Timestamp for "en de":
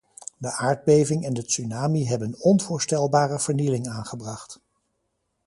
1.25-1.45